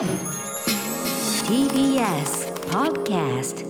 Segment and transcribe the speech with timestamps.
[0.00, 0.08] TBS
[2.70, 3.66] Podcast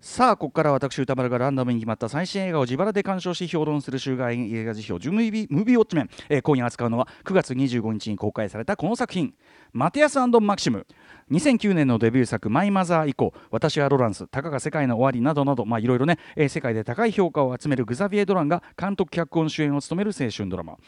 [0.00, 9.32] さあここから私歌丸がランダムに決まった最新映画を自腹で鑑賞し評論する週外映画辞表「ジュムービムービーウォッチメン」えー今夜扱うのは9月25日に公開されたこの作品
[9.72, 10.88] 「マティアスマキシム」
[11.30, 20.78] 2009年のデビュー作「マイ・マザー」以降「私はロランス」「たかが世界の終わり」などなどいろいろね、えー世界で高い評価を集めるグザビエ・ドランが監督脚本主演を務める青春ドラマ。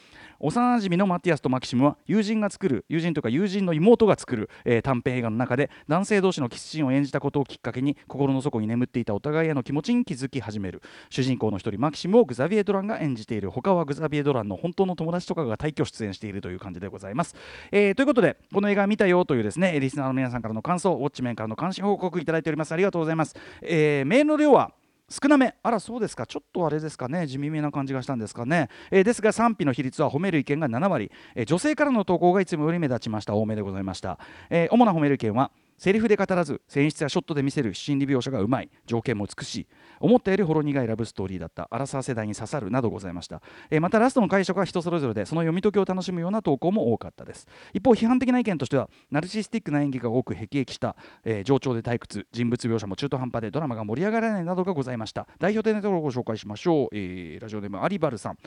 [0.41, 10.82] 幼馴染のマティアスとマキシムは友人が作る友人とか友人の妹が作る、えー短編映画の中で男性同士のキスシーンを演じたことをきっかけに心の底に眠っていたお互いへの気持ちに気づき始める。
[11.11, 13.50] 主人公の一人マキシムをグザビエ・ドランが演じている。
[13.50, 17.34] 他はグザビエ・ドランの本当の友達とかが大挙出演しているという感じでございます、
[17.73, 22.73] えーということでこの映画見たよというですねリスナーの皆さんからの感想ウォッチメンからの監視報告いただいております。
[22.73, 24.73] ありがとうございます、えーメールの量は
[25.09, 25.55] 少なめ？
[25.63, 26.27] あらそうですか。
[26.27, 27.27] ちょっとあれですかね。
[27.27, 33.34] 地味めな感じがしたんですかね、えーですが賛否の比率は褒める意見が7割、えー女性からの投稿がいつもより目立ちました。
[33.34, 34.19] 多めでございました、
[34.51, 38.70] えー主な褒める意見はセリフで語らず演出やショットで見せる心理描写がうまい。
[38.87, 39.67] 条件も美しい
[40.01, 47.47] 思ったよりほろ苦いラブストーリーだったアラサー世代に刺さるなどございました、えーまたラストの解釈は人それぞれでその読み解きを楽しむような投稿も多かったです。
[47.73, 55.27] 一方批判的な意見としてはナルシスティックな演技が多く辟易した、えー冗長で退屈人物描写も中途半端でドラマが盛り上がらないなどがございました。
[55.39, 58.39] 代表的なところをご紹介しましょう、えーラジオネームアリバルさん、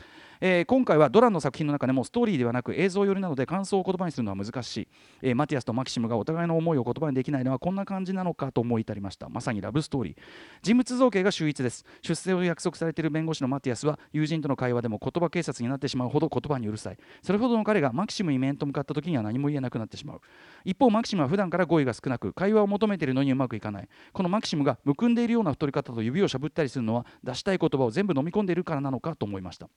[0.42, 4.88] えー今回はドランの作品の中でもストーリーではなく映像寄りなので感想を言葉にするのは難しい、
[5.20, 10.16] えーマティアスとマキシムがお互いの思いを言葉にできないのはこんな感じなのかと思い至りましたまさにラブストーリー。
[10.62, 11.84] 人物造形が秀逸です。
[12.00, 16.96] 出世を約束されている弁護士のマティアスは友人との会話でも言葉警察になってしまうほど言葉にうるさい。
[17.22, 20.20] それほどの彼がマキシムに面と向かった時には何も言えなくなってしまう。
[20.64, 23.88] 一方マキシムは普段から語彙が少なく会話を求めているのにうまくいかない。
[24.14, 29.68] このマキシムがむくんでいるような太り方と指をしゃぶったりするのは出したい言葉を全部飲み込んでいるからなのかと思いました。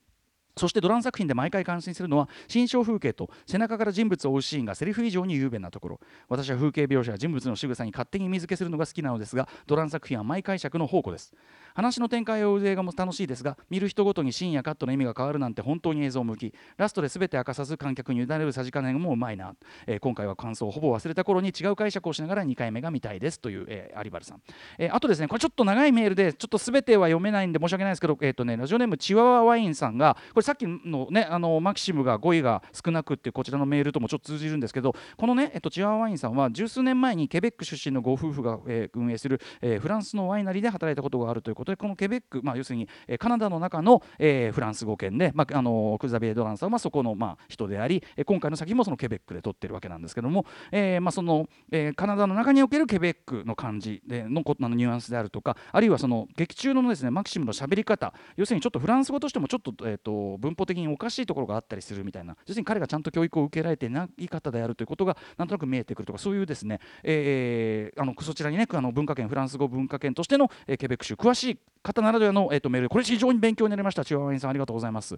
[0.55, 11.33] そしてドラン作品で毎回感心するのは心象風景と背中から人物を追うシーンがセリフ以上に雄弁なところ私は風景描写や人物の仕草に勝手に水気するのが好きなのですがドラン作品は毎解釈の宝庫です
[11.73, 19.55] 話の展開を追う映画も楽しいですが見る人ごとにシーンやカットの意味が変わるなんて本当に映像向きラストで全て明かさず観客に委ねるさじ加減もうまいな、
[19.87, 24.41] えー今回は感想をほぼ忘れた頃に違う解釈をしながら2回目が見たいですという、えーアリバルさん、
[24.77, 62.35] えーあとですねこれちょっと長いメールでちょっと全ては読めないんで申し訳ないですけど、えーとね、ラジオネームチワワワインさんがこれさっきのねあのマキシムが語彙が少なくっていうこちらのメールともちょっと通じるんですけどこのね、えっと、チワワインさんは十数年前にケベック出身のご夫婦が、えー運営する、えーフランスのワイナリーで働いたことがあるということでこのケベック、まあ、要するに、えーカナダの中の、えーフランス語圏で、まあ、あのクザビエ・ドランさんはそこの、まあ、人であり、えー今回の作品もそのケベックで撮ってるわけなんですけども、えーまあ、その、えーカナダの中におけるケベックの感じでのこあのニュアンスであるとかあるいはその劇中のですねマキシムの喋り方要するにちょっとフランス語としてもちょっと,、えー、と文法的におかしいところがあったりするみたいな。
[62.47, 72.89] 要するに彼がちゃんと教育を受けられていない方であるということがなんとなく見えてくるとかそういうですね、えーあのそちらにねあの文化圏フランス語文化圏としての、えーケベック州詳しい方ならではの、えー、とメール。
[72.89, 74.03] これ非常に勉強になりました。
[74.05, 75.15] チワワインさんありがとうございます、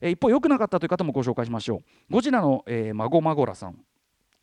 [0.00, 2.12] えー一方良くなかったという方もご紹介しましょう。
[2.12, 3.76] ゴジラの、えー、マゴマゴラさん。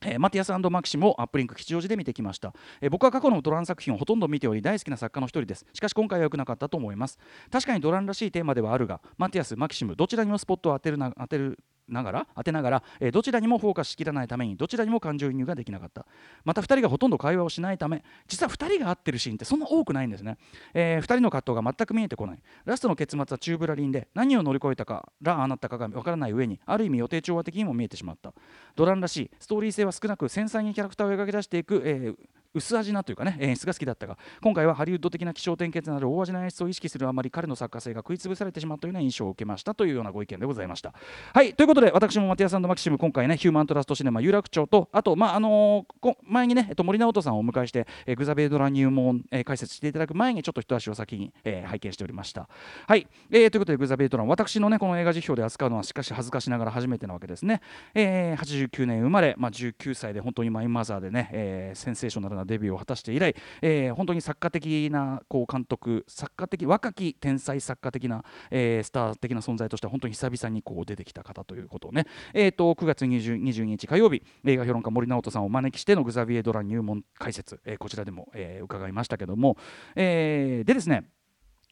[0.04, 5.66] えーマティアスマキシムをアップリンク吉祥寺で見てきました、えー僕は過去のドラン作品をほとんど見ており大好きな作家の一人です。
[5.74, 7.18] しかし今回は良くなかったと思います。
[7.52, 11.60] 確かにドランらしいテーマではあるがマティアスマキシムどちらにもスポットを当てるな当てる
[11.94, 16.06] ながら当てながら、えーどちらにもフォーカスしきらないためにどちらにも感情移入ができなかった。
[16.46, 20.38] また2人がほとんど会話をしないため実は2人が会ってるシーンってそんな多くないんですね、
[20.74, 22.40] え2人の葛藤が全く見えてこない。
[22.66, 28.34] ラストの結末はチューブラリンで何を乗り越えたからああなったかが分からない上にある意味予定調和的にも見えてしまった。
[28.76, 29.32] ドランらしい。
[29.40, 40.94] ストーリー性は少なく繊細にキャラクターを描き出していく、えー薄味なというかね演出が好きだったが今回はハリウッド的な気象転結など大味な演出を意識するあまり彼の作家性が食い潰されてしまったような印象を受けましたというようなご意見でございました。
[41.34, 52.48] はいということで私もマティアさんとマキシム今回ねヒューマントラストシネマ有楽町とあとまああのーこ前にね、えっと、森直人さんをお迎えして、えーグザベードラ入門、えー解説していただく前にちょっと一足を先に、えー拝見しておりました。
[52.88, 57.62] はい、えーということでグザベードラン私のねこの映画実況で扱うのはしかし恥ずかしながら初めてなわけですね、
[57.94, 79.58] えー89年生まれ、まあ、19歳で本当にマイマザーでね、えーセンセーショナルなデビューを果たして以来、えー本当に作家的なこう監督作家的若き天才作家的な、えースター的な存在として本当に久々にこう出てきた方ということをね、えー、と9月20 22日火曜日映画評論家森直人さんをお招きしてのグザビエドラ入門解説、えーこちらでも、えー伺いましたけども、
[79.96, 81.06] えーでですね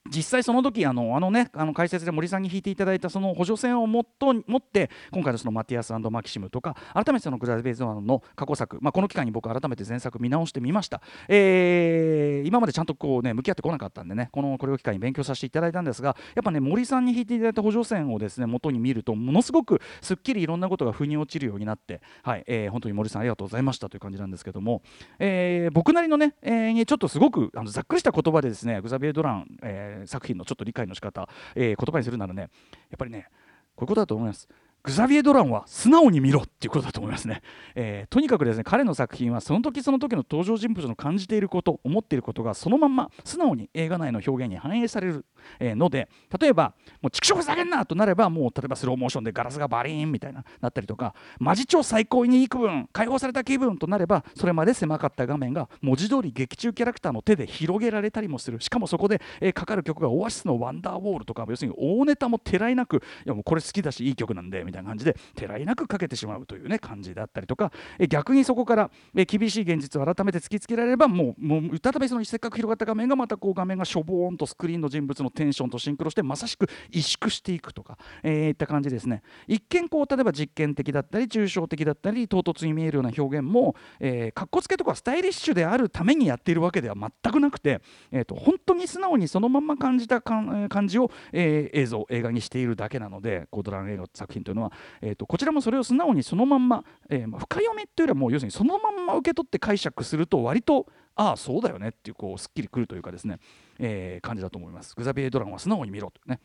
[0.08, 24.82] 実際その時あのあのねあの解説で森さんに引いていただいたその補助線をもっと持って今回のそのマティアスマキシムとか改めてそのグラベーズワンの過去作、まあ、この機会に僕改めて前作見直してみました、えー、今までちゃんとこうね向き合ってこなかったんでねこのこれを機会に勉強させていただいたんですがやっぱね森さんに引いていただいた補助線をですね元に見るとものすごくすっきりいろんなことが腑に落ちるようになってはい、えー、本当に森さんありがとうございましたという感じなんですけども、
[25.20, 32.50] えー、僕なりのね、えー、ちょっとすごくあのざっくりした言葉でですねグザビエ・ドラン、えー、作品のちょっと理解の仕方、えー、言葉にするならねやっ
[32.98, 33.28] ぱりね
[33.76, 34.48] こういうことだと思います。
[34.82, 37.42] グザビエ・ドランは素直に見ろっていうことだと思いますね、
[37.76, 45.26] えー、とにかくですね彼の作品はその時その時の登場人物の感じていること思っていることがそのまんま素直に映画内の表現に反映される、
[45.60, 46.08] えー、ので
[46.40, 58.62] 例えばもう畜生ふざけんなとなればもう例えばスローモーションでガラスがバリーンみたいななったりとかマジ超最高にいい気分解放された気分となればそれまで狭かった画面が文字通り劇中キャラクターの手で広げられたりもする。
[58.62, 67.72] しかもそこで、えー、かかる曲がオアシスの「ワンダーウォール」とか要するに大ネタもてらいなくいやもうこれ好きだしいい曲なんでみたいな感じでてらいなくかけてしまうというね感じだったりとか。
[67.98, 79.22] え逆にそこからえ厳しい現実を改めて突きつけられればもうもう再びそのせっかく広がった画面がまたこう画面がしょぼーんとスクリーンの人物のテンションとシンクロしてまさしく萎縮していくとか、えー、いった感じですね。
[79.48, 87.82] 一見こう例えば実験的だったり抽象的だったり唐突に見えるような表現も、えー、かっこつけとかスタイリッシュであるためにやっているわけでは全くなくて、
[88.12, 94.59] えーと、本当に素直にそのまま感じた感じを、えー、映像映画にしているだけなのでコードラン映画作品というのは、
[95.02, 103.40] えーとこちらもそれを素直にそのまんま、えー、ま、深読みというよりはもう要するにそのまんま受け取って解釈すると割とああそうだよねっていうこうすっきりくるというかですね、
[103.78, 104.96] えー、感じだと思います。
[104.96, 106.40] グザビエドラゴンは素直に見ろとね。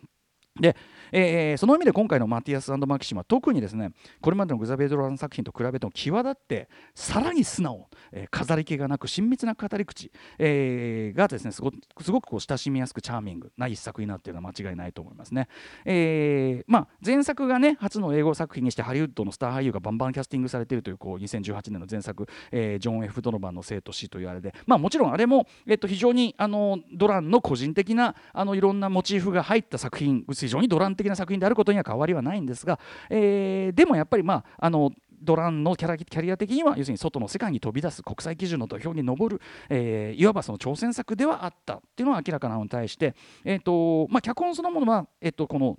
[0.61, 0.77] で、
[1.11, 3.91] えー、その意味で今回のマティアスマキシムは特にですね
[4.21, 15.49] これまでのグザベードラン作品と比べても際立ってさらに素直、えー、飾り気がなく親密な語り口、えー、がですねすごすごくこう親しみやすくチャーミングな一作になっているのは間違いないと思いますね、
[15.85, 32.79] えーまあ、前作がね初の英語作品にしてハリウッドのスター俳優がバンバンキャスティングされているというこう2018年の前作、えー、ジョン・ F・ ドノバンの生と死というあれで、まあ、もちろんあれも、えっと、非常にあのドランの個人的なあのいろんなモチーフが入った作品非常にドラン的な作品であることには変わりはないんですが、
[33.11, 34.93] えー、でもやっぱりまああの
[35.25, 43.15] ドランのキャラキャリア的には要するに外の世界に飛び出す国際基準の土俵に上る、えー、いわばその挑戦作ではあったっていうのは明らかなのに対して、
[43.45, 45.79] えーとまあ、脚本そのものは、えー、とこの、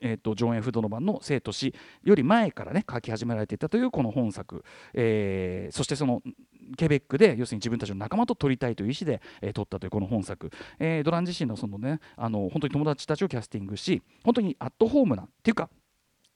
[0.00, 4.64] えー、とジョン・エフ・ドノバンの生と死より前からね書き始められていたというこの本作、
[4.94, 6.22] えー、そしてその
[6.76, 15.68] ケベックで要するに自分たちの仲間と撮りたいという意思で、えー、撮ったというこの本作、えー、ドラン自身のそのねあの本当に友達たちをキャスティングし本当にアットホームなっていうか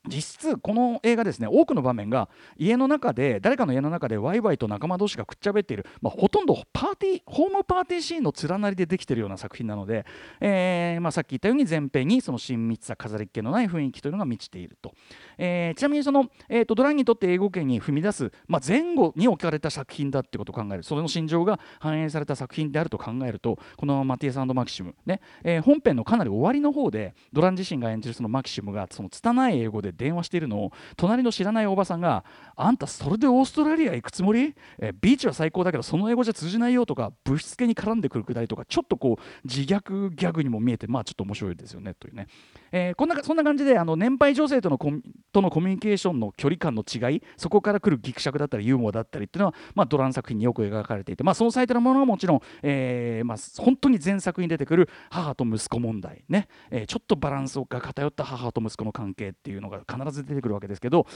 [0.07, 10.05] 実質この映画ですね多くの場面が家の中で誰かの家の中でワイワイと仲間同士がくっちゃべっている、まあ、ほとんどパーティーホームパーティーシーンの連なりでできているような作品なので、
[10.41, 14.93] えーまあ、さっき言ったように前編にその親密さ飾りっ気のない雰囲気というのが満ちていると、
[15.39, 20.83] えー、ちなみにその、えーと、ドライにとって英語圏に踏み出す、まあ、前後に置かれた作品だってことを考える。
[20.83, 32.25] それの心情が反映された作品であると考えるとこのマティエスマキシム、ねえー、本編のかなり終わりの方でドラン自身が演じるそのマキシムがその拙い英語で電話しているのを隣の知らないおばさんが
[32.57, 42.27] 「あんたそれでオーストラリア行くつもりえビーチは最高だけどその英語じゃ通じないよ」とかぶしつけに絡んでくるくだりとかちょっとこう自虐ギャグにも見えてまあちょっと面白いですよねというね、
[42.73, 44.93] えー、こんなそんな感じであの年配女性とのコ
[45.33, 61.07] とのコミュニケーションの距離感の違いそこから来るギクシャクだったりユーモアだったりっていうのは、まあ、ドラン作品によく描かれていて、まあ、その最たるものはもちろん、えーまあ、本当に前作に出てくる母と息子問題ね、えー、ちょっとバランスが偏った母と息子の関係っていうのが必ず出てくるわけですけど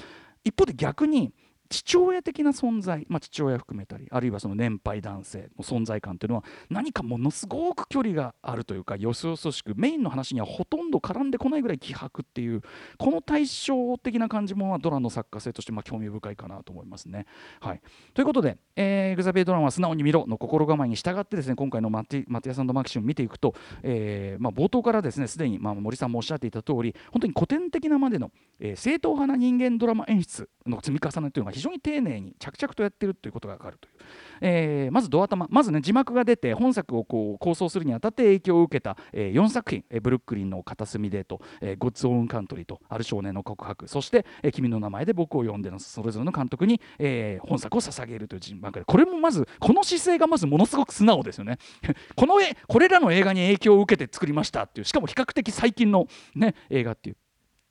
[0.44, 1.32] 一方で逆に
[1.69, 12.62] 父親的な存在、まあ、父親含めたりあるいはその年配男性の存在感というのは何かものすごく距離があるというかよそよそしくメインの話にはほとんど絡んでこないぐらい希薄っていう
[12.99, 17.26] この対照的な感じもドラの作家性としてま興味深いかなと思いますね。
[17.61, 17.81] はい、
[18.14, 33.95] ということで、えー、グザベイドラマは素直に見ろの心構えに従ってですね今回のマティマティアさんとマキシムを見ていくと、えーまあ、冒頭からですねすでにま森さんもおっしゃっていた通り本当に古典的なまでの、えー、正統派な人間ドラマ演出の積み重ねというのが非常に丁寧に着々とやってるということが分かるという、
[34.41, 35.47] えー、まずドア玉。
[35.50, 48.85] まずね字幕が出て本作をこう構想するにあたって影響を受けた、えー、4作品、えー、ブルックリンの片隅でと、えー、ゴッツ・オン・カントリーとある少年の告白そして、えー、君の名前で僕を呼んでのそれぞれの監督に、えー、本作を捧げるという字幕で。
[48.85, 51.59] これもまずこの姿勢がまずものすごく素直ですよね。
[52.15, 57.17] この絵これらの映画に影響を受けて作りましたっていうしかも比較的最近の、ね、映画っていう。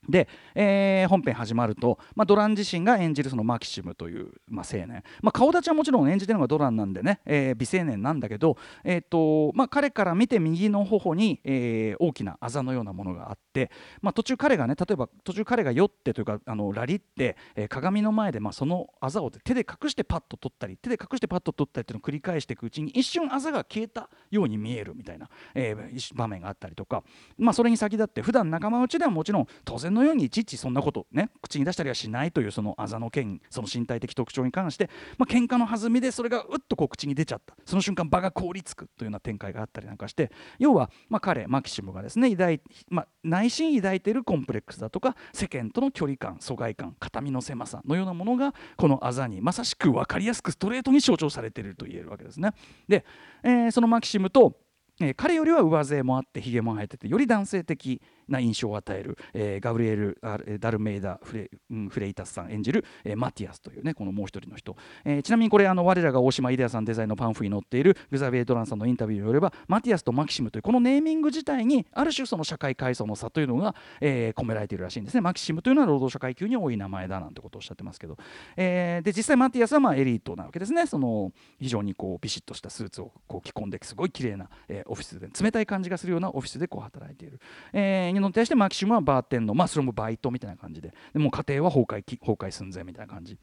[0.10, 13.72] で、えー本編始まると、まあ、ドラン自身が演じるそのマキシムという、まあ、青年、まあ、顔立ちはもちろん演じてるのがドランなんでね、えー美青年なんだけど、えーとまあ、彼から見て右の頬に、えー大きなあざのようなものがあって、
[14.02, 27.04] まあ、途中彼がね例えば途中彼が酔ってというかあのラリって、えー鏡の前で、まあ、そのあざを手で隠してパッと取ったり手で隠してパッと取ったりっていうのを繰り返していくうちに一瞬あざが消えたように見えるみたいな、えー場面があったりとか、
[27.38, 52.52] まあ、それに先立って普段仲間内ではもちろん当然ののようにいちいちそんなことね口に出したりはしないというそのあざの件その身体的特徴に関して、まあ喧嘩の弾みでそれがうっとこう口に出ちゃったその瞬間場が凍りつくというような展開があったりなんかして要は、まあ、彼マキシムがですね抱い、まあ、内心抱いているコンプレックスだとか世間との距離感疎外感肩身の狭さのようなものがこのあざにまさしく分かりやすくストレートに象徴されていると言えるわけですね。
[52.88, 53.06] で、
[53.44, 54.58] えーそのマキシムと
[55.00, 60.20] えー彼よりは上背もあってひげも生えててより男性的な印象を与える、えーガブリエル・
[60.60, 75.22] ダルメイダフレ,、うん、フレイタスさん演じる、えーマティアスというねこのもう一人の人、えーちなみにこれあの我らが大島イデアさんデザインのパンフに載っているグザビエ・ドランさんのインタビューによればマティアスとマキシムというこのネーミング自体にある種その社会階層の差というのが、えー込められているらしいんですね。
[75.22, 78.18] マキシムというのは労働者階級に多い名前だなんてことをおっしゃってますけど、
[78.56, 80.86] えーで実際マティアスはまあエリートなわけですね。
[80.86, 87.40] その非常にこうビシッとしたスーツをこう着込んですごい綺麗な、えーオフィスで冷たい感じがするようなオフィスでこう働いている、
[87.74, 90.94] えーにの対してマキシムはバーテンのまあそれもバイトみたいな感じで。
[91.14, 93.38] でも家庭は崩壊崩壊寸前みたいな感じ。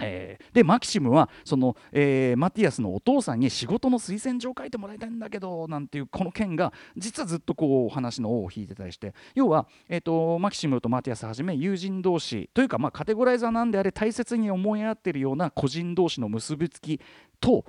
[0.00, 9.14] えーでマキシムはその、えーマティアスのお父さんに仕事の推薦状を書いてもらいたいんだけどなんていうこの件が実はずっとこう話の尾を引いてたりして。
[9.34, 17.00] 要は、えー、とマキシムとマティアスはじめ友人同士というか、まあ、カテゴライザーなんであれ大切に思い合ってるような個人同士の結びつき
[17.40, 17.64] と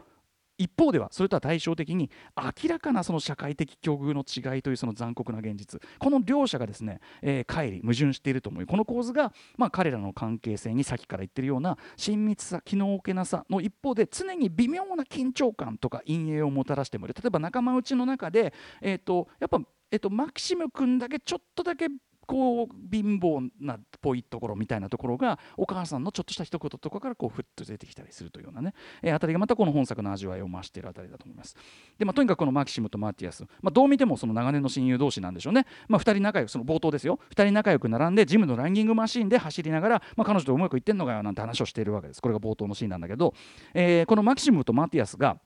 [0.58, 5.82] 一方ではそれとは対照的に明らかなその社会的境遇の違いというその残酷な現実。
[6.00, 8.66] この両者がですね、えー乖離矛盾していると思う。
[8.66, 17.16] この構図が、まあ、彼らの関係性に先から言ってるような親密さ気の置けなさの一方で常に微妙な緊張感とか陰影をもたらしてもいる。
[17.16, 19.60] 例えば仲間内の中で、えー、とやっぱ、
[19.92, 21.88] えー、とマキシム君だけちょっとだけ
[22.25, 31.55] こう貧乏なっぽいところみたいなところがお母さんのちょっとした一言とかからこうふっと出てきたりするというようなね、えーあたりがまたこの本作の味わいを増しているあたりだと思います。
[31.98, 37.20] でまあ、とにかくこのマキシムとマティアス、まあ、どう見てもその長年の親友同士なんでしょうね、まあ、2人仲良くその冒頭ですよ。
[37.36, 42.22] 2人仲良く並んでジムのランニングマシーンで走りながら、まあ、彼女とうまくいってんのかよなんて話をしているわけです。
[42.22, 43.34] これが冒頭のシーンなんだけど、
[43.74, 45.38] えーこのマキシムとマティアスが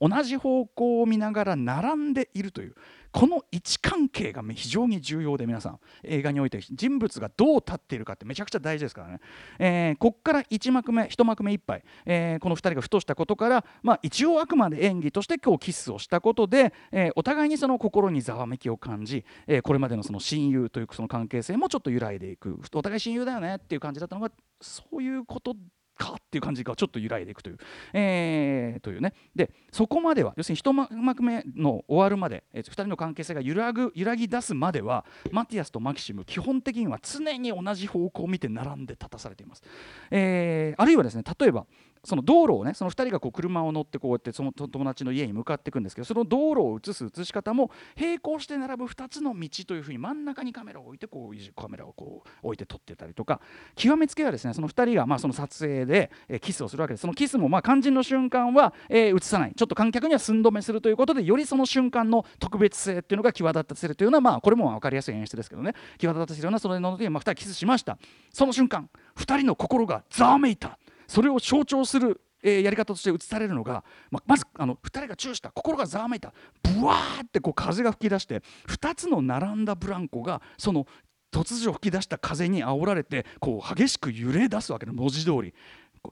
[0.00, 2.74] 同じ方向を見ながら並んでいるという。
[3.16, 9.20] この位置関係が非常に重要で皆さん映画において人物がどう立っているかってめちゃくちゃ大事ですからね、
[9.58, 22.60] えーこっから1幕目1幕目いっぱい、えーこの2人がふとしたことから、まあ、一応あくまで演技として今日キスをしたことで、えーお互いにその心にざわめきを感じ、えーこれまでのその親友というその関係性もちょっと揺らいでいく。
[22.74, 24.30] お互い親友だよねっていう感じだったのが
[24.60, 25.54] そういうこと
[25.96, 26.14] か？
[26.18, 27.58] っていう感じがちょっと揺らいでいくという、
[27.92, 29.14] えーというね。
[29.34, 39.62] でそこまでは要するに一幕目の終わるまで、えー、2人の関係性が揺らぐ揺らぎ出すまではマティアスとマキシム基本的には常に同じ方向を見て並んで立たされています、
[40.10, 41.66] えーあるいはですね例えば
[42.06, 47.70] その道路をねその2人がこう車を乗ってこうやってその友達の家に向かっていくんですけどその道路を映す映し方も
[48.00, 53.40] 並行して並ぶ2つの道というふうに真ん中にカメラを置いてこうカメラをこう置いて撮ってたりとか
[53.74, 56.10] 極めつけはですねその2人がまあその撮影で、
[56.40, 59.52] キスをするわけですそのキスもまあ肝心の瞬間は、え映さない。
[59.56, 65.74] ちょっと観客には寸止めするということでよりその瞬間の特別性っていうのが際立たせるというようなまあこれも分かりやすい演出ですけどね。
[65.98, 67.98] 際立たせるようなそれの時にまあ2人キスしました。
[68.32, 70.78] その瞬間2人の心がざわめいた。
[71.06, 76.32] それを象徴するえーやり方として映されるのが、ままずあの2人がチューした心がざわめいた
[76.62, 80.86] ブワーってこう風が吹き出して2つの並んだブランコがその
[81.32, 85.54] 突如吹き出した風に煽られてこう激しく揺れ出すわけの文字通り。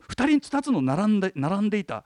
[0.08, 2.04] 2人2つの並んで並んでいた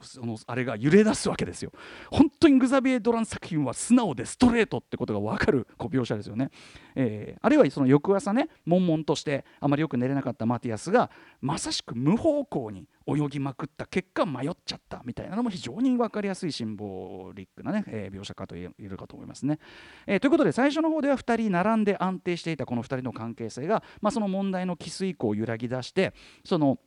[0.00, 1.72] そのあれが揺れ出すわけですよ。
[2.10, 6.50] 本当にグザビエ・ドラン作品は素直でストレートってことが分かるこう描写ですよね、
[6.94, 19.58] えーあるいはその翌朝ね悶々としてあまりよく寝れなかったマティアスがまさしく無方向に泳ぎまくった結果迷っちゃったみたいなのも非常に分かりやすいシンボリックな、ねえー描写かと言えるかと思いますね、
[20.06, 26.14] えーということで最初の方では2人並んで安定していたこの2人の関係性が、まあ、その問題のキス以降揺らぎ出して
[26.44, 26.78] その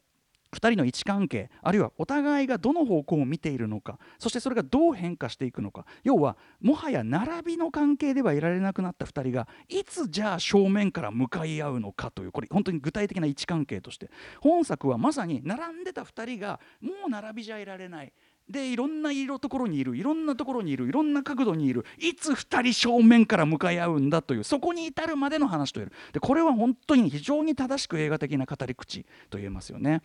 [0.58, 5.86] 2人の位置関係あるいはお互いがどの方向を見ているのかそしてそれがどう変化していくのか。
[6.04, 14.10] 要はもはや並びの関係ではいられなくなった2人がいつじゃあ正面から向かい合うのかというこれ本当に具体的な位置関係として。
[14.42, 18.14] 本作はまさに並んでた2人がもう並びじゃいられない。
[18.50, 21.86] でいろんな色ところにいるいろんなところにいるいろんな角度にいる。
[22.00, 25.92] いつ2人正面から向かい合うんだというそこに至るまでの話という。
[26.14, 30.02] でこれは本当に非常に正しく映画的な語り口と言えますよね。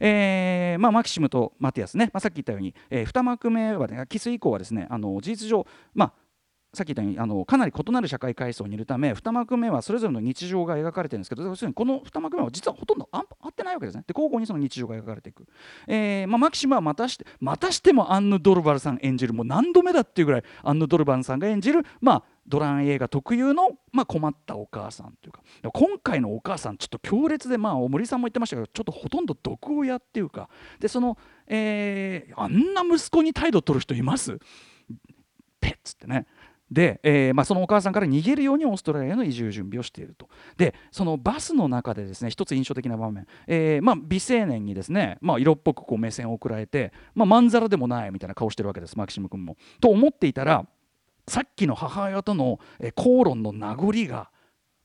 [0.00, 6.12] えーまあ、マキシムとマティアスね、まあ、さっき言ったように、えー、2幕目は、ね、キス以降はですねあの事実上、まあ、
[6.74, 14.04] さっき言ったようにあのかなり異なる社会階層にいるため2幕目はそれぞれの日常が描かれてるんですけど要するにこの2幕目は実はほとんど合ってないわけですね。
[14.06, 15.46] で交互にその日常が描かれていく、
[15.86, 25.40] えーまあ、マキシムはまたしてまたしてもアンヌ・ドルバルさん演じるもう何度目だっていうぐらいアンヌ・ドルバルさんが演じるまあドラン映画特有の、まあ、困ったお母さんというか
[25.72, 30.48] 今回のお母さんちょっと強烈で、まあ、森さんも言ってましたけどちょっとほとんど毒親っていうか。
[30.78, 31.16] でその、
[31.46, 34.38] えー、あんな息子に態度取る人います？
[35.60, 36.26] ペッつってね。
[36.70, 49.56] で、えーまあ、そのお母さんから逃げるようにオーストラリアへの移住準備をしているとでそのバスの中でですね一つ印象的な場面、えーまあ、美青年にですね、まあ、色っぽくこう目線を送られて、まあ、まんざらでもないみたいな顔してるわけですマキシム君も。
[49.80, 50.66] と思っていたら
[51.26, 52.58] さっきの母親との
[52.94, 54.30] 口論の名残が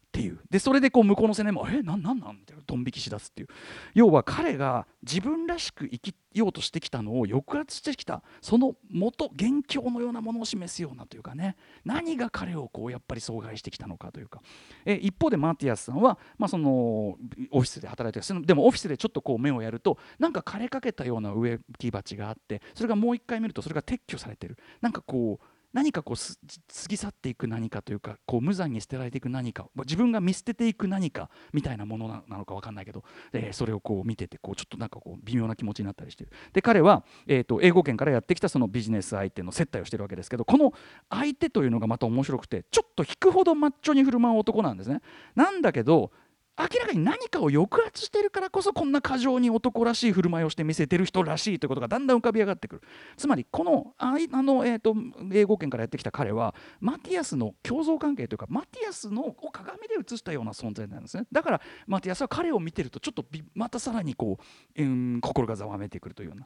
[0.09, 0.39] っていう。
[0.49, 2.63] でそれでこう向こうの青年も「えなんなんなん?」みたいな。
[2.65, 3.47] ドン引きしだすっていう。
[3.93, 8.21] 要は彼が自分らしく生きようとしてきたのを抑圧してきた。
[8.41, 11.55] その元元凶のようなものを示すようなというかね。
[11.85, 14.41] 何が彼をこうやっぱり阻害してきたのかというか。
[14.85, 17.17] え一方でマーティアスさんは、まあ、そのオ
[17.51, 18.45] フィスで働いてる。
[18.45, 24.57] でもオフィスでちょっとこう目をやるとなんか枯れかけたような植木鉢があってそれがもう一回見るとそれが撤去されてる。
[24.81, 36.31] なんかこう何かこう過ぎ去っていく何かというかこう無残に捨てられていく何か自分が見捨てていく何かみたいなものなのか分かんないけど、えー、それをこう見ててこうちょっとなんかこう微妙な気持ちになったりしてる。
[36.53, 40.73] で彼は、えーと、英語圏からやってきたそのビジネス相手の接待をしてるわけですけどこの
[41.09, 45.01] 相手というのがまた面白くてちょっと引くほどマッチョに振る舞う男なんですね。
[45.35, 46.11] なんだけど
[46.59, 52.81] 明らかに何かを抑圧してるからこそこんな過剰に男らしい振る舞いをして見せてる人らしいということがだんだん浮かび上がってくる。
[53.15, 54.93] つまりこのあの、えーと、
[55.31, 61.23] 英語圏からやってきた彼はマティアスの共存関係というかマティアスのを鏡で映したような存在なんですね。
[61.31, 63.23] だからマティアスは彼を見てるとちょっと
[63.55, 64.37] またさらにこ
[64.75, 66.45] う、うん、心がざわめいてくるというような。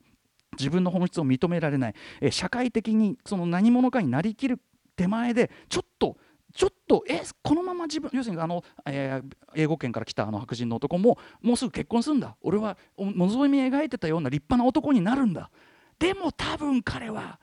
[0.59, 4.59] 自分の本質を認められない、え社会的にその何者かになりきる
[4.95, 6.17] 手前でちょっと
[6.53, 12.35] ちょっとえこのまま自分要するにあの、えー、英語圏から来たあの白人の男ももうすぐ結婚するんだ。
[12.41, 15.49] 俺は望み描いてたような立派な男になるんだ。
[15.97, 17.39] でも多分彼は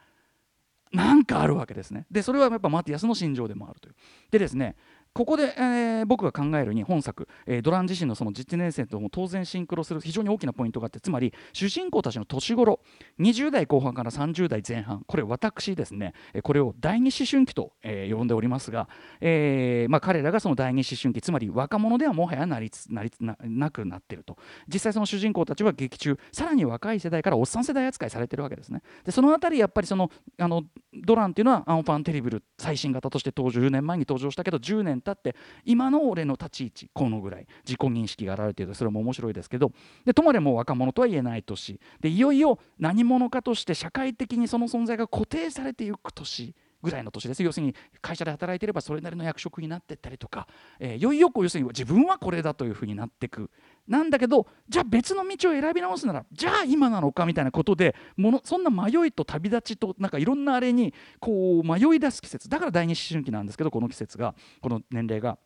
[0.92, 2.06] 何かあるわけですね。
[2.10, 3.94] でそれはやっぱマティアスの心情でもあるという。
[4.30, 4.76] でですね
[5.12, 12.80] ここで、えー、僕が考えるに本作、えー、ドラン自身のその実年生とも当然シンクロする非常に大きなポイントがあってつまり主人公たちの年頃
[13.18, 18.88] 20代後半から30代前半これ私ですねこれを第二思春期と、えー、呼んでおりますが、
[19.20, 24.36] えーまあ、彼らがその第二思春期つまり若者ではもはやなりなりななくなっていると。
[24.68, 28.82] 実際その主人公たちは劇中さらに若い世代からおっさん世代扱いされてるわけですね。
[29.04, 30.62] でそのあたりやっぱりそのあの
[30.94, 37.46] ドランっていうのはアンファンテリブル最新型として登場10年前に登場したけど10年経って今の俺の立ち位置このぐらい。
[37.64, 39.72] 自己認識が現れているそれも面白いですけど。
[40.04, 41.80] でともれも若者とは言えない年。
[42.00, 46.54] でいよいよ何者かとして社会的にその存在が固定されていく年。
[46.82, 47.42] ぐらいの年です。
[47.42, 50.46] 要するに会社で働いてればそれなりの役職になってったりとか、
[50.78, 53.50] えー、よいよく要するに自分はこれだというふうになっていく。
[53.88, 62.48] なんだけどじゃあ別の道を選び直すならじゃあ今なのかみたいなことでものそんな迷いと旅立ちとなんかいろんなあれにこう迷い出す季節。
[62.48, 65.38] だから第二思春期なんですけどこの季節がこの年齢が。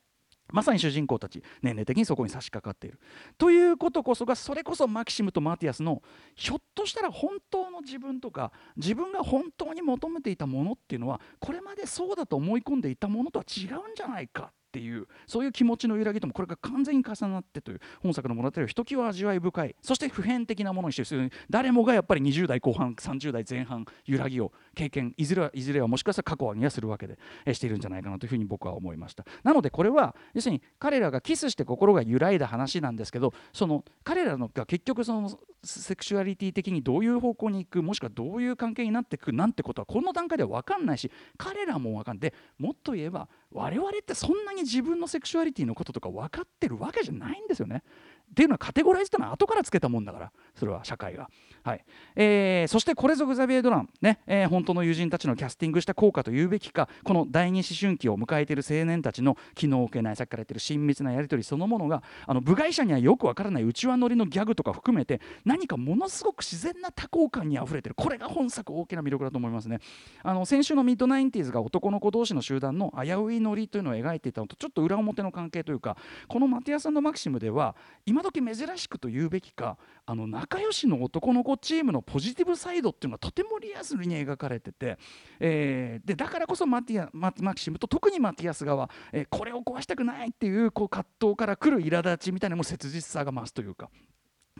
[0.55, 3.01] まさに主人公たち年齢的にそこに差し掛かっている。
[3.37, 6.01] ということこそがそれこそマキシムとマティアスの
[6.37, 14.53] ひょっとしたら本当の自分とか自分が本当に求めていたものっていうのはこれまでそうだと思い込んでいたものとは違うんじゃないか。
[14.75, 19.77] っていうそういう気持ちの揺らぎともこれが完全に重なってという本作の物語をひときわ味わい深い。
[19.81, 29.25] そして普遍的なものにしてる誰もがやっぱり20代後半30代前半揺らぎを経験いずれはいずれはもしかしたら過去にはするわけで、えしているんじゃないかなというふうに僕は思いました。
[29.45, 35.31] なのでこれは要するに彼らがキスして心が揺らいだ話なんですけどその彼らのが結局その
[35.65, 47.83] セクシュアリティ的にどういう方向に行くもしくはどういう関係になっていくなんてことはこの段階では分かんないし彼らも分かんでもっと言えば我々ってそんなに自分のセクシュアリティのこととか分かってるわけじゃないんですよね。
[48.31, 51.29] っていうのはカテゴライズというのは後からつけたもんだからそれは社会が。
[51.65, 51.85] はい
[52.15, 69.79] えー、そしてこれぞグザビエ・ドラン、ねえー、本当の友人たちのキャスティングした効果と言うべきかこの第二思春期を迎えている青年たちの気の置けないさっきから言ってる親密なやり取りそのものがあの部外者にはよくわからない内輪乗りのギャグとか含めて何かものすごく自然な多幸感にあふれてるこれが本作大きな魅力だと思いますね。
[70.23, 75.97] あの先週のミッドナインティーズが男の子同士の集団の危ういノリというのを描いていたのとちょっと裏表の関係というか
[76.29, 84.99] このマティアさんのマキシムではいま時珍しくと言うべきかあの仲良しの男の子チームのポジティブサイドっていうのがとてもリアルに描かれてて、
[85.39, 93.91] えー、でだからこそマティアママキシムと特にマティアス側、えー、これを壊したくないっていうこう葛藤から来る苛立ちみたいなも切実さが増すというか。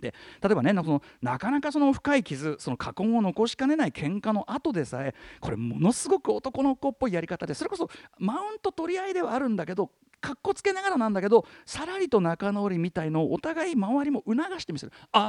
[0.01, 9.91] で例えばねそのなかなかその深い傷その過根を残しかねない喧嘩の後でさえこれものすごく男の子っぽいやり方でそれこそマウント取り合いではあるんだけど
[10.25, 15.23] かっこつけながらなんだけどさらりと仲直りみたいのをお互い周りも促してみせる「おい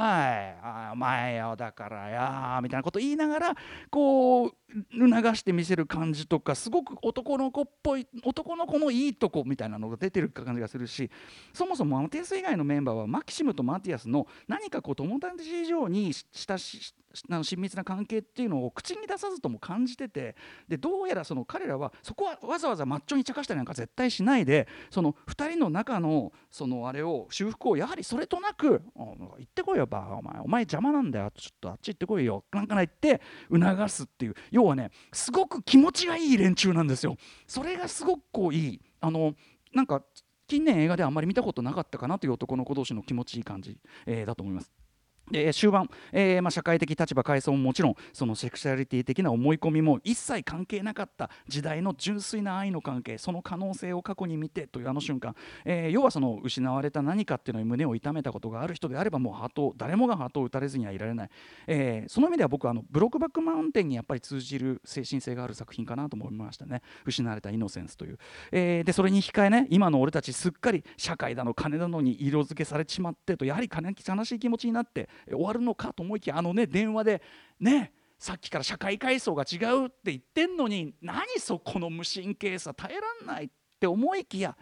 [0.92, 3.54] お前よだからや」みたいなこと言いながら
[3.90, 4.50] こう
[4.98, 11.10] 促してみせる感じとかすごく男の子っぽい男の子のいいとこみたいなのが出てる感じがするし
[11.52, 16.94] そもそもマテス以外のメンバーはマキシムとマティアスの何かこう友達以上に親し
[17.30, 20.36] あの親密な関係っていうのを口に出さずとも感じてて
[20.68, 37.16] でどうやらその彼らはそこはわざわざマッチョに茶化したりなんか絶対しないでその2人の中のそのあれを修復をやはりそれとなく「行ってこいよバカお前お前邪魔なんだよちょっとあっち行ってこいよ」なんかないって促すっていう要はねすごく気持ちがいい連中なんですよ。
[37.46, 39.34] それがすごくこういいあの
[39.72, 40.02] なんか
[40.48, 44.85] 近年映画ではあんまり見たことなかったかなという男の子同士の気持ちいい感じ、えー、だと思います。
[45.30, 55.34] で終盤、えーまあ、社会的立場階層ももちろんそのセクシャリティ的な思い込みも一切関係なかった時代の純粋な愛の関係その可能性を過去に見てというあの瞬間、
[55.64, 61.30] えー、要はその失われた何かっていうのに胸を痛めたことがある人であればもうハート誰もがハートを打たれずにはいられない、
[61.66, 66.82] えー、その意味では僕はあのブロックバックマウンテンにやっぱり通じる精神性がある作品かなと思いましたね。
[67.04, 68.18] 失われたイノセンスという、
[68.52, 75.92] え、でそれに控えね今の俺たちすっかり社会だの金だのに色付けされちまってとやはり悲しい気持ちになって終わるのか？
[75.92, 77.22] と思いきやあのね電話で
[77.60, 83.48] ねさっきから社会階層が違うって言ってんのに何そこの無神経さ耐えらんないっ
[83.78, 84.56] て思いきや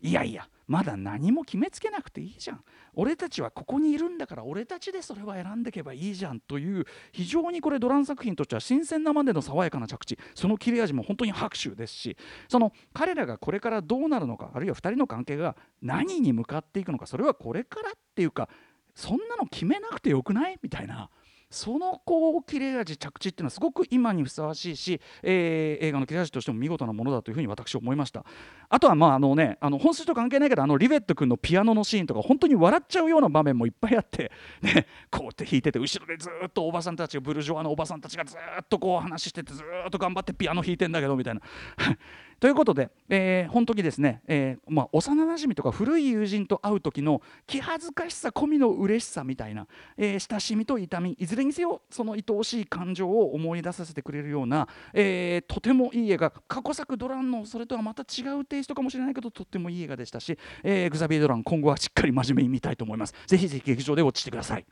[0.00, 2.64] いやいやまだ何も決めつけなくていいじゃん。
[2.94, 10.18] 俺たちはここにいるんだから俺たちでそれは選んでいけばいいじゃんという非常にこれドラン作品としては新鮮なまでの爽やかな着地。
[10.34, 12.16] その切れ味も本当に拍手ですし
[12.48, 18.48] その彼らがこれからどうなるのかあるいは2人の関係が何に向かっていくのかそれはこれからっていうか
[18.94, 20.58] そんなの決めなくてよくない？
[20.62, 21.10] みたいな。
[21.52, 28.24] そのこう切れ味着地っていうのはすごく今にふさわしいし、えー、映画の切れ味としても見事なものだというふうに私は思いました。
[28.70, 41.42] あとはまああのねあの本筋と関係ないけどあのリベット君のピアノのシーンとか本当に笑っちゃうような場面もいっぱいあって、 ね、こうやって弾いてて後ろでずっとおばさんたちブルジョワのおばさんたちがずっとこう話しててずっと頑張ってピアノ弾いてんだけどみたいな。
[42.42, 63.14] ということで、えー、本当にですね、えーまあ、幼なじみとか古い友人と会う時の気恥ずかしさ込みの嬉しさみたいな、えー、親しみと痛みいずれにせよその愛おしい感情を思い出させてくれるような、え、とてもいい映画過去作ドランのそれとはまた違うテイストかもしれないけどとってもいい映画でしたし、え、グザビエ・ドラン今後はしっかり真面目に見たいと思います。
[63.28, 64.66] ぜひぜひ劇場でウォッチしてください。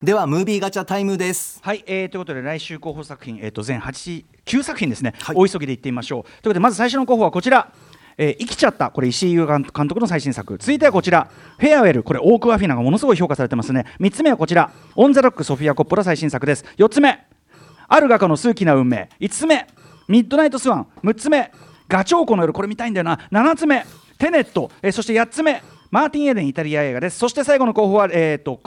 [0.00, 1.58] ではムービーガチャタイムです。
[1.60, 6.22] はい、えー、ということで来週候補作品、えー、と全8 9作品ですね、はい、大急ぎでいってみましょう。
[6.22, 7.72] ということでまず最初の候補はこちら。
[8.16, 8.90] えー、生きちゃった。
[8.90, 10.56] これ石井裕也監督の最新作。
[10.58, 11.28] 続いてはこちら。
[11.58, 12.04] フェアウェル。
[12.04, 13.86] これオークワフィナがものすごい評価されてますね。
[13.98, 14.70] 3つ目はこちら。
[14.94, 16.64] オン・ザ・ロックソフィア・コッポラ最新作です。
[16.76, 17.26] 4つ目。
[17.88, 19.08] ある画家の数奇な運命。
[19.18, 19.66] 5つ目。
[20.06, 20.86] ミッドナイト・スワン。
[21.02, 21.50] 6つ目。
[21.88, 22.52] ガチョウコの夜。
[22.52, 23.18] これ見たいんだよな。
[23.32, 23.84] 7つ目。
[24.16, 25.60] テネット、えー、そして8つ目。
[25.90, 27.18] マーティン・エデンイタリア映画です。
[27.18, 28.60] そして最後の候補は、えーと、と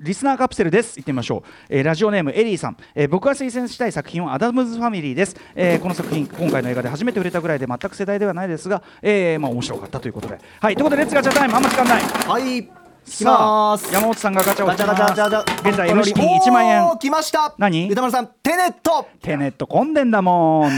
[0.00, 0.98] リスナーカプセルです。
[0.98, 10.38] 行ってみましょう、えー、ラジオネームエリーさん、えー、僕が推薦したい作品はアダムズファミリーです、えー、この作品今回の映画で初めて売れたぐらいで全く世代ではないですが、えー、まあ面白かったということで。
[10.60, 12.02] はいということで Let's ガチャタイムあんま時間ない。
[12.02, 12.83] はい。
[13.10, 13.92] きます。
[13.92, 14.96] 山本さんがガチャを引きま
[15.44, 15.68] す。
[15.68, 16.98] 現在 M 資金1万円。
[16.98, 17.54] 来ました。
[17.58, 17.90] 何？
[17.90, 19.06] 宇多丸さんテネット。
[19.22, 20.72] テネット混んでんだもん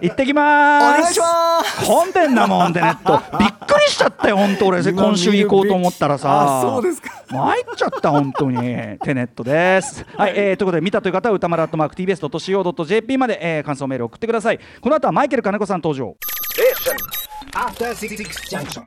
[0.00, 1.00] 行ってきます。
[1.00, 1.86] お願いします。
[1.86, 3.20] 混んでんだもんテネット。
[3.38, 4.82] びっくりしちゃったよ本当俺。
[4.82, 6.60] 今週行こうと思ったらさ。
[6.62, 7.10] そうですか。
[7.28, 8.58] 参っちゃった本当に。
[9.02, 10.04] テネットです。
[10.16, 14.60] はい、えー、ということで見たという方は歌丸アットマーク TBS.CO.JP まで、えー、感想メール送ってください。
[14.80, 16.16] この後はマイケル金子さん登場。
[16.58, 17.14] え
[17.54, 18.82] After 66 junction.